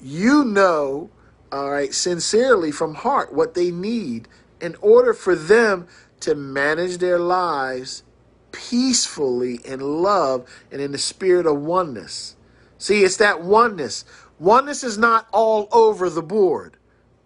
[0.00, 1.10] You know,
[1.50, 4.28] all right, sincerely from heart what they need
[4.60, 5.86] in order for them
[6.20, 8.02] to manage their lives
[8.52, 12.36] peacefully in love and in the spirit of oneness.
[12.78, 14.04] See, it's that oneness.
[14.38, 16.76] Oneness is not all over the board.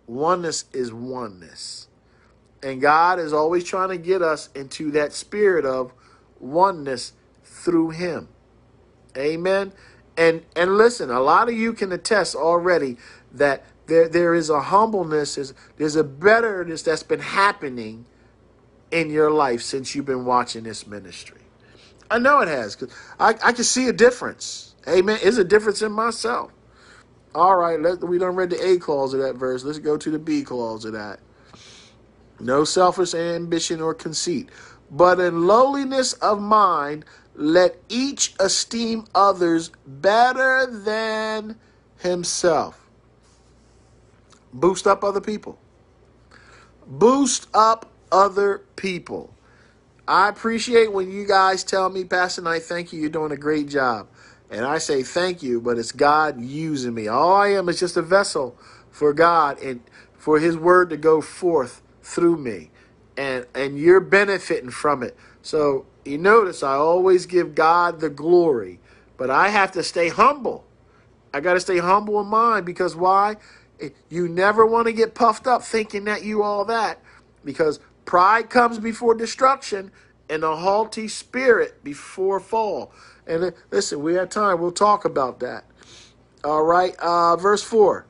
[0.07, 1.89] Oneness is oneness.
[2.62, 5.92] And God is always trying to get us into that spirit of
[6.38, 7.12] oneness
[7.44, 8.28] through Him.
[9.16, 9.72] Amen.
[10.16, 12.98] And and listen, a lot of you can attest already
[13.32, 18.06] that there there is a humbleness, is there's a betterness that's been happening
[18.90, 21.40] in your life since you've been watching this ministry.
[22.10, 24.74] I know it has, because I, I can see a difference.
[24.86, 25.18] Amen.
[25.22, 26.52] There's a difference in myself.
[27.34, 29.64] All right, let, we done read the A clause of that verse.
[29.64, 31.20] Let's go to the B clause of that.
[32.43, 34.51] No selfish ambition or conceit,
[34.90, 37.05] but in lowliness of mind,
[37.36, 41.57] let each esteem others better than
[42.01, 42.90] himself.
[44.53, 45.59] Boost up other people.
[46.86, 49.34] Boost up other people.
[50.09, 53.68] I appreciate when you guys tell me, Pastor Knight, thank you, you're doing a great
[53.68, 54.09] job.
[54.51, 57.09] And I say thank you, but it's God using me.
[57.09, 58.59] All I am is just a vessel
[58.90, 59.82] for God and
[60.18, 62.70] for his word to go forth through me.
[63.16, 65.16] And and you're benefiting from it.
[65.42, 68.80] So you notice I always give God the glory,
[69.16, 70.64] but I have to stay humble.
[71.34, 73.36] I got to stay humble in mind because why?
[74.11, 77.00] You never want to get puffed up thinking that you all that
[77.44, 79.90] because pride comes before destruction
[80.30, 82.92] and a haughty spirit before fall.
[83.26, 84.61] And listen, we have time.
[84.61, 85.64] We'll talk about that.
[86.44, 86.94] All right.
[87.00, 88.07] Uh, verse 4.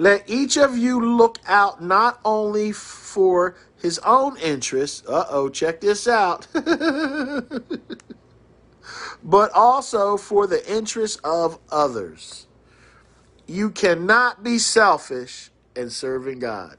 [0.00, 5.02] Let each of you look out not only for his own interests.
[5.08, 6.46] Uh oh, check this out.
[9.24, 12.46] but also for the interests of others.
[13.48, 16.76] You cannot be selfish in serving God.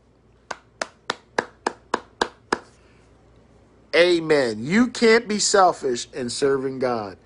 [3.93, 4.63] Amen.
[4.63, 7.17] You can't be selfish in serving God.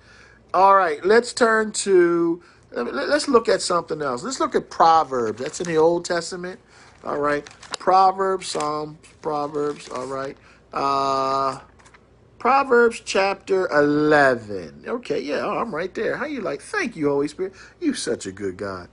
[0.52, 2.42] All right, let's turn to,
[2.82, 4.22] let's look at something else.
[4.22, 5.40] Let's look at Proverbs.
[5.40, 6.60] That's in the Old Testament.
[7.04, 7.44] All right.
[7.78, 9.88] Proverbs, Psalms, Proverbs.
[9.88, 10.36] All right.
[10.72, 11.60] Uh,
[12.38, 14.84] Proverbs chapter 11.
[14.86, 16.16] Okay, yeah, I'm right there.
[16.16, 16.60] How you like?
[16.60, 17.54] Thank you, Holy Spirit.
[17.80, 18.88] You such a good God.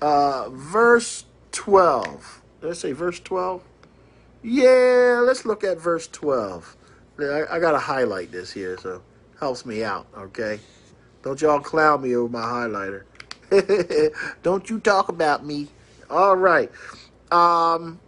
[0.00, 2.42] Uh, verse 12.
[2.60, 3.62] Let's say verse 12.
[4.42, 6.76] Yeah, let's look at verse 12.
[7.18, 9.02] I, I got to highlight this here, so
[9.40, 10.60] helps me out, okay?
[11.22, 13.04] Don't y'all clown me over my highlighter.
[14.42, 15.68] Don't you talk about me.
[16.10, 16.70] All right.
[17.30, 18.00] Um,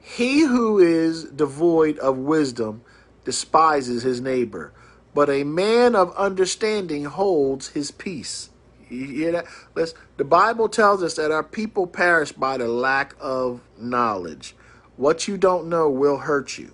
[0.00, 2.82] he who is devoid of wisdom
[3.24, 4.72] despises his neighbor,
[5.14, 8.50] but a man of understanding holds his peace.
[8.88, 9.46] You hear that?
[9.74, 14.54] Let's, the Bible tells us that our people perish by the lack of knowledge.
[14.96, 16.72] What you don't know will hurt you.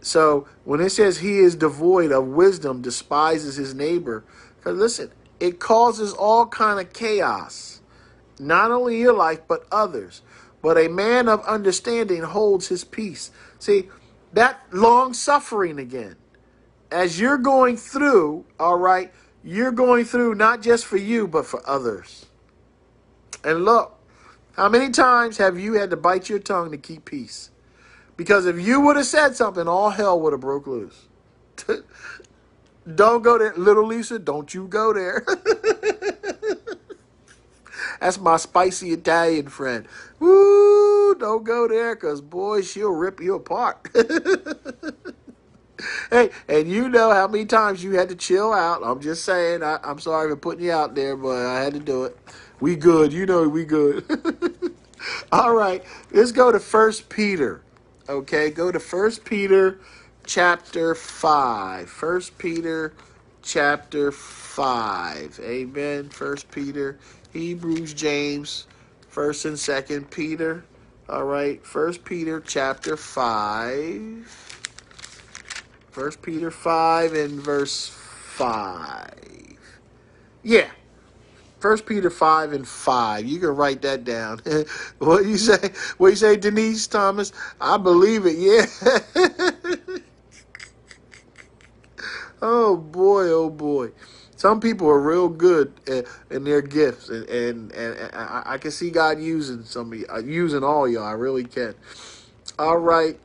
[0.00, 4.24] So when it says he is devoid of wisdom, despises his neighbor,
[4.56, 7.80] because listen, it causes all kind of chaos,
[8.38, 10.22] not only your life but others.
[10.60, 13.30] But a man of understanding holds his peace.
[13.58, 13.88] See,
[14.32, 16.16] that long suffering again.
[16.90, 19.12] As you're going through, all right,
[19.44, 22.26] you're going through not just for you, but for others.
[23.44, 23.98] And look,
[24.52, 27.50] how many times have you had to bite your tongue to keep peace?
[28.18, 31.06] Because if you would have said something, all hell would have broke loose.
[32.94, 33.54] don't go there.
[33.56, 35.24] Little Lisa, don't you go there.
[38.00, 39.86] That's my spicy Italian friend.
[40.18, 43.88] Woo, don't go there because, boy, she'll rip you apart.
[46.10, 48.82] hey, and you know how many times you had to chill out.
[48.84, 49.62] I'm just saying.
[49.62, 52.18] I, am sorry for putting you out there, but I had to do it.
[52.58, 53.12] We good.
[53.12, 54.04] You know we good.
[55.30, 57.62] All right, let's go to First Peter.
[58.08, 59.80] Okay, go to First Peter
[60.24, 61.90] chapter 5.
[61.90, 62.94] First Peter
[63.42, 65.38] chapter 5.
[65.42, 66.08] Amen.
[66.08, 66.98] First Peter,
[67.34, 68.66] Hebrews, James,
[69.10, 70.64] First and Second Peter.
[71.06, 74.26] All right, First Peter chapter 5.
[75.90, 79.12] First Peter 5 and verse 5.
[80.42, 80.70] Yeah.
[81.60, 83.24] First Peter 5 and 5.
[83.26, 84.40] You can write that down.
[84.98, 85.70] what you say?
[85.98, 87.32] What you say, Denise Thomas?
[87.60, 88.66] I believe it, yeah.
[92.42, 93.90] oh boy, oh boy.
[94.36, 95.72] Some people are real good
[96.30, 100.06] in their gifts, and, and, and I, I can see God using some of you,
[100.08, 101.02] uh, using all y'all.
[101.02, 101.74] I really can.
[102.56, 103.18] All right.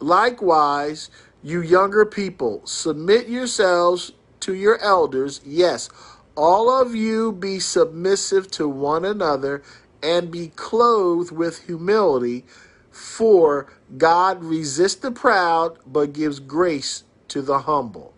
[0.00, 1.08] Likewise,
[1.42, 5.40] you younger people, submit yourselves to your elders.
[5.46, 5.88] Yes,
[6.36, 9.62] all of you be submissive to one another
[10.02, 12.44] and be clothed with humility,
[12.90, 13.66] for
[13.98, 18.14] God resists the proud but gives grace to the humble.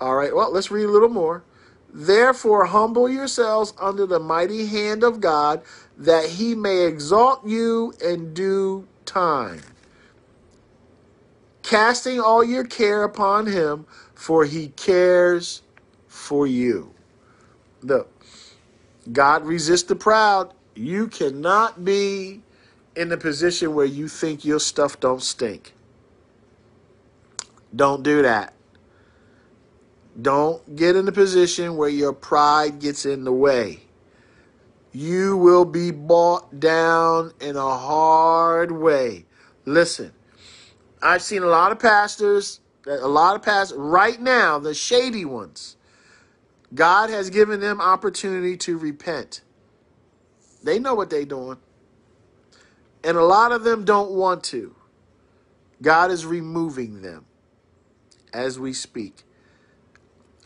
[0.00, 1.44] All right, well, let's read a little more.
[1.92, 5.62] Therefore, humble yourselves under the mighty hand of God,
[5.98, 9.60] that he may exalt you in due time
[11.70, 15.62] casting all your care upon him, for he cares
[16.08, 16.92] for you.
[17.82, 18.10] Look,
[19.12, 20.52] God resists the proud.
[20.74, 22.42] You cannot be
[22.96, 25.74] in the position where you think your stuff don't stink.
[27.74, 28.52] Don't do that.
[30.20, 33.80] Don't get in a position where your pride gets in the way.
[34.92, 39.24] You will be bought down in a hard way.
[39.64, 40.12] Listen,
[41.00, 45.76] I've seen a lot of pastors, a lot of pastors right now, the shady ones.
[46.74, 49.42] God has given them opportunity to repent.
[50.62, 51.58] They know what they're doing.
[53.02, 54.74] And a lot of them don't want to.
[55.82, 57.24] God is removing them
[58.32, 59.22] as we speak.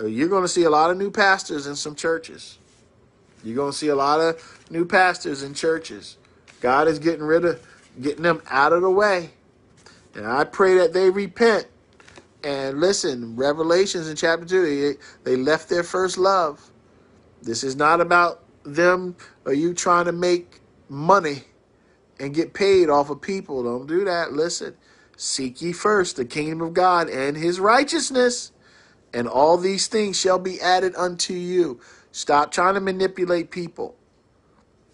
[0.00, 2.58] Uh, You're going to see a lot of new pastors in some churches.
[3.42, 6.16] You're going to see a lot of new pastors in churches.
[6.60, 7.66] God is getting rid of,
[8.00, 9.30] getting them out of the way.
[10.14, 11.66] And I pray that they repent.
[12.44, 16.70] And listen, Revelations in chapter 2, they, they left their first love.
[17.42, 19.16] This is not about them
[19.46, 21.44] or you trying to make money
[22.20, 23.62] and get paid off of people.
[23.62, 24.34] Don't do that.
[24.34, 24.76] Listen,
[25.16, 28.52] seek ye first the kingdom of God and his righteousness,
[29.12, 31.80] and all these things shall be added unto you.
[32.12, 33.96] Stop trying to manipulate people.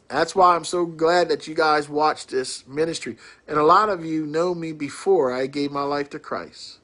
[0.09, 3.17] That's why I'm so glad that you guys watch this ministry.
[3.47, 6.80] And a lot of you know me before I gave my life to Christ.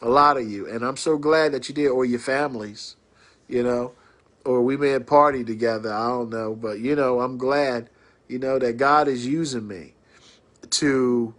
[0.00, 0.68] A lot of you.
[0.68, 2.96] And I'm so glad that you did, or your families,
[3.48, 3.92] you know,
[4.44, 5.92] or we may have partied together.
[5.92, 6.54] I don't know.
[6.54, 7.90] But, you know, I'm glad,
[8.28, 9.94] you know, that God is using me
[10.70, 11.34] to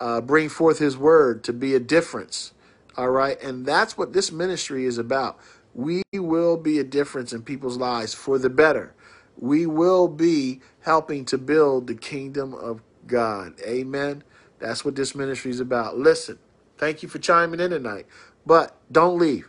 [0.00, 2.52] uh, bring forth his word, to be a difference.
[2.96, 3.40] All right.
[3.42, 5.38] And that's what this ministry is about.
[5.74, 8.94] We will be a difference in people's lives for the better.
[9.38, 13.58] We will be helping to build the kingdom of God.
[13.62, 14.22] Amen.
[14.58, 15.96] That's what this ministry is about.
[15.96, 16.38] Listen,
[16.82, 18.06] thank you for chiming in tonight.
[18.44, 19.48] But don't leave.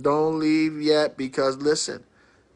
[0.00, 2.04] Don't leave yet because listen,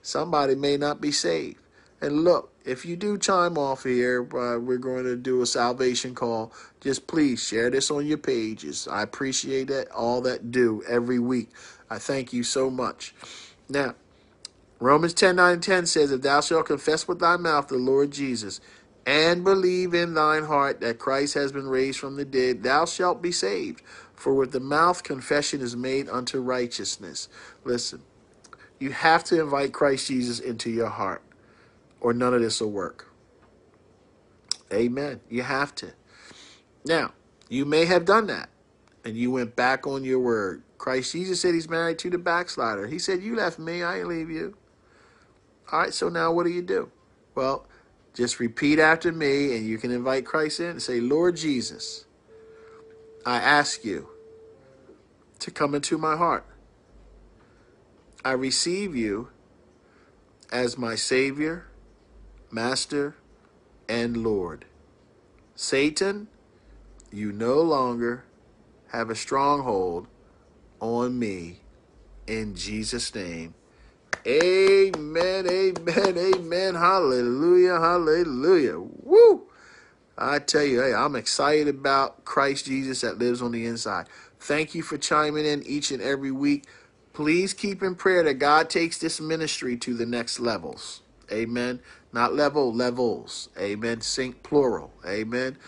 [0.01, 1.59] somebody may not be saved.
[2.01, 6.15] And look, if you do chime off here, uh, we're going to do a salvation
[6.15, 6.55] call.
[6.81, 8.89] Just please share this on your pages.
[8.91, 11.51] I appreciate that, all that do every week.
[11.91, 13.15] I thank you so much.
[13.69, 13.95] Now,
[14.81, 18.13] Romans 10 9 and 10 says, If thou shalt confess with thy mouth the Lord
[18.13, 18.61] Jesus,
[19.09, 23.23] and believe in thine heart that Christ has been raised from the dead, thou shalt
[23.23, 23.81] be saved.
[24.13, 27.31] For with the mouth confession is made unto righteousness.
[27.65, 28.03] Listen,
[28.79, 31.23] you have to invite Christ Jesus into your heart,
[32.03, 33.11] or none of this will work.
[34.71, 35.21] Amen.
[35.31, 35.95] You have to.
[36.85, 37.13] Now,
[37.49, 38.51] you may have done that,
[39.07, 40.63] and you went back on your word.
[40.77, 42.87] Christ Jesus said he's married to the backslider.
[42.87, 44.55] He said, You left me, I ain't leave you.
[45.73, 46.91] All right, so now what do you do?
[47.35, 47.67] Well,
[48.19, 52.05] just repeat after me, and you can invite Christ in and say, Lord Jesus,
[53.25, 54.09] I ask you
[55.39, 56.45] to come into my heart.
[58.25, 59.29] I receive you
[60.51, 61.69] as my Savior,
[62.51, 63.15] Master,
[63.89, 64.65] and Lord.
[65.55, 66.27] Satan,
[67.13, 68.25] you no longer
[68.89, 70.09] have a stronghold
[70.81, 71.61] on me
[72.27, 73.55] in Jesus' name.
[74.29, 76.77] Amen, amen, amen.
[76.77, 78.79] Hallelujah, hallelujah.
[78.79, 79.49] Woo!
[80.19, 84.09] I tell you, hey, I'm excited about Christ Jesus that lives on the inside.
[84.41, 86.67] Thank you for chiming in each and every week.
[87.15, 91.03] Please keep in prayer that God takes this ministry to the next levels.
[91.33, 91.81] Amen.
[92.13, 93.49] Not level, levels.
[93.59, 94.01] Amen.
[94.03, 94.93] Sync plural.
[95.07, 95.59] Amen.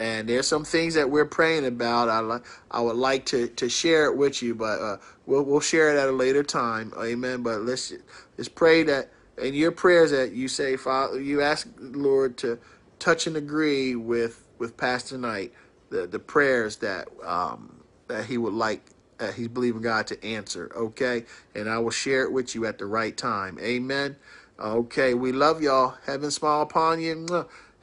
[0.00, 2.08] And there's some things that we're praying about.
[2.10, 5.60] I like, I would like to, to share it with you, but uh, we'll we'll
[5.60, 6.92] share it at a later time.
[7.00, 7.44] Amen.
[7.44, 7.92] But let's
[8.38, 12.58] let's pray that in your prayers that you say, Father, you ask Lord to
[13.00, 15.52] touch and agree with with Pastor Knight,
[15.90, 18.82] the the prayers that um that he would like
[19.18, 20.72] that he's believing God to answer.
[20.76, 23.58] Okay, and I will share it with you at the right time.
[23.60, 24.16] Amen.
[24.58, 25.96] Okay, we love y'all.
[26.06, 27.26] Heaven smile upon you.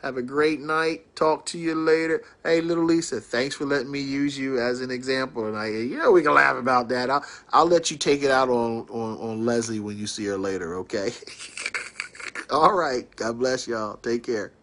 [0.04, 1.16] Have a great night.
[1.16, 2.24] Talk to you later.
[2.44, 5.48] Hey, little Lisa, thanks for letting me use you as an example.
[5.48, 7.10] And I, you know, we can laugh about that.
[7.10, 10.38] I'll, I'll let you take it out on, on, on Leslie when you see her
[10.38, 10.76] later.
[10.80, 11.12] Okay.
[12.52, 13.14] All right.
[13.18, 13.98] God bless y'all.
[13.98, 14.57] Take care.